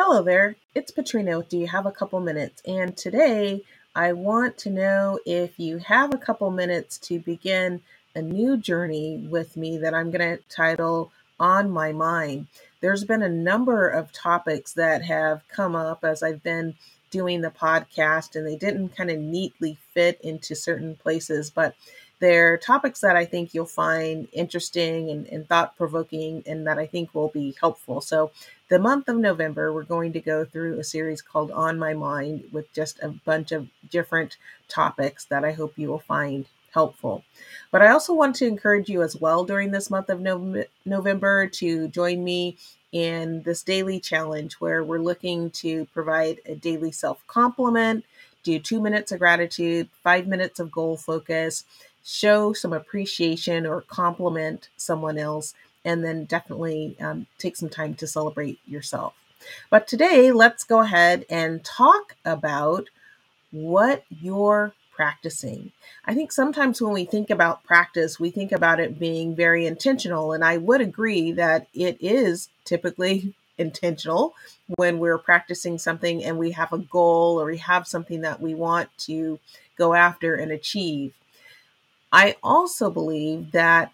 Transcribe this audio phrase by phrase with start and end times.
[0.00, 1.42] Hello there, it's Patrina.
[1.42, 2.62] Do you have a couple minutes?
[2.64, 3.64] And today
[3.96, 7.82] I want to know if you have a couple minutes to begin
[8.14, 12.46] a new journey with me that I'm going to title On My Mind.
[12.80, 16.76] There's been a number of topics that have come up as I've been
[17.10, 21.74] doing the podcast, and they didn't kind of neatly fit into certain places, but
[22.20, 26.86] they're topics that I think you'll find interesting and, and thought provoking and that I
[26.86, 28.00] think will be helpful.
[28.00, 28.32] So,
[28.68, 32.44] the month of November, we're going to go through a series called On My Mind
[32.52, 34.36] with just a bunch of different
[34.68, 37.24] topics that I hope you will find helpful.
[37.70, 41.46] But I also want to encourage you as well during this month of no- November
[41.46, 42.58] to join me
[42.92, 48.04] in this daily challenge where we're looking to provide a daily self compliment,
[48.42, 51.64] do two minutes of gratitude, five minutes of goal focus,
[52.08, 58.06] show some appreciation or compliment someone else, and then definitely um, take some time to
[58.06, 59.14] celebrate yourself.
[59.70, 62.88] But today, let's go ahead and talk about
[63.50, 65.70] what you're practicing.
[66.06, 70.32] I think sometimes when we think about practice, we think about it being very intentional.
[70.32, 74.34] And I would agree that it is typically intentional
[74.76, 78.54] when we're practicing something and we have a goal or we have something that we
[78.54, 79.38] want to
[79.76, 81.12] go after and achieve.
[82.12, 83.92] I also believe that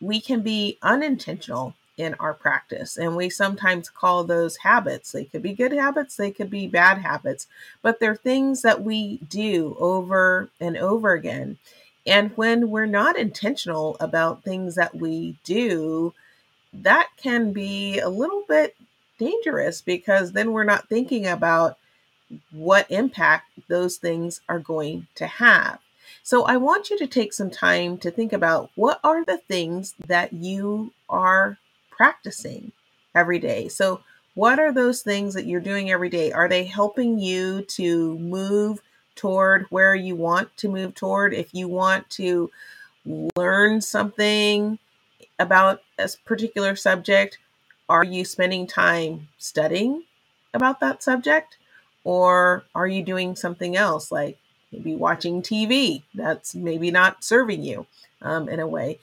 [0.00, 2.96] we can be unintentional in our practice.
[2.96, 5.12] And we sometimes call those habits.
[5.12, 7.46] They could be good habits, they could be bad habits,
[7.82, 11.58] but they're things that we do over and over again.
[12.06, 16.14] And when we're not intentional about things that we do,
[16.72, 18.76] that can be a little bit
[19.18, 21.78] dangerous because then we're not thinking about
[22.52, 25.81] what impact those things are going to have.
[26.22, 29.94] So I want you to take some time to think about what are the things
[30.06, 31.58] that you are
[31.90, 32.72] practicing
[33.14, 33.68] every day.
[33.68, 34.00] So
[34.34, 36.32] what are those things that you're doing every day?
[36.32, 38.80] Are they helping you to move
[39.14, 41.34] toward where you want to move toward?
[41.34, 42.50] If you want to
[43.36, 44.78] learn something
[45.38, 47.38] about a particular subject,
[47.88, 50.04] are you spending time studying
[50.54, 51.58] about that subject?
[52.04, 54.38] Or are you doing something else like
[54.72, 57.86] maybe watching TV that's maybe not serving you
[58.20, 58.98] um, in a way?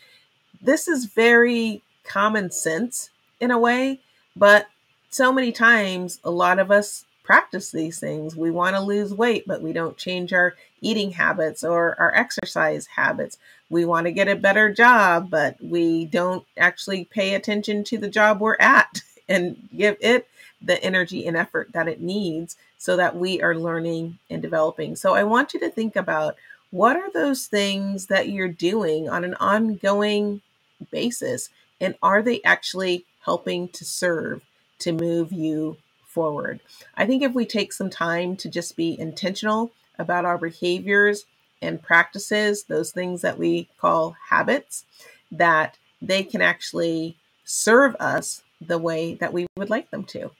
[0.62, 3.10] This is very common sense
[3.40, 4.00] in a way,
[4.36, 4.68] but
[5.10, 8.36] so many times a lot of us practice these things.
[8.36, 12.88] We want to lose weight, but we don't change our eating habits or our exercise
[12.88, 13.38] habits.
[13.70, 18.10] We want to get a better job, but we don't actually pay attention to the
[18.10, 20.28] job we're at and give it
[20.60, 24.96] the energy and effort that it needs so that we are learning and developing.
[24.96, 26.38] So I want you to think about
[26.72, 30.42] what are those things that you're doing on an ongoing
[30.90, 31.50] basis
[31.82, 34.42] and are they actually helping to serve
[34.80, 36.62] to move you forward?
[36.96, 41.26] I think if we take some time to just be intentional about our behaviors
[41.62, 44.86] and practices, those things that we call habits,
[45.32, 50.32] that they can actually serve us the way that we would like them to.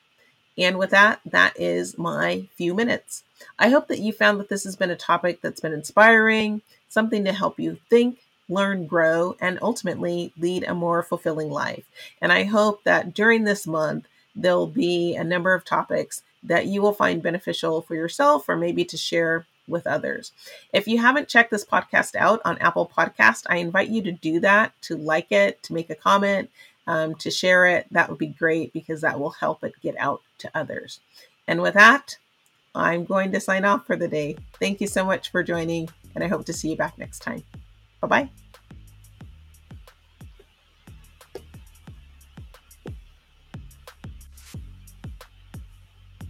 [0.58, 3.24] And with that, that is my few minutes.
[3.58, 7.24] I hope that you found that this has been a topic that's been inspiring, something
[7.26, 11.86] to help you think, learn, grow, and ultimately lead a more fulfilling life.
[12.22, 16.82] And I hope that during this month, there'll be a number of topics that you
[16.82, 20.32] will find beneficial for yourself or maybe to share with others.
[20.74, 24.40] If you haven't checked this podcast out on Apple Podcast, I invite you to do
[24.40, 26.50] that, to like it, to make a comment,
[26.88, 27.86] um, to share it.
[27.92, 31.00] That would be great because that will help it get out to others.
[31.48, 32.18] And with that,
[32.76, 34.38] I'm going to sign off for the day.
[34.60, 37.44] Thank you so much for joining, and I hope to see you back next time.
[38.02, 38.30] Bye bye.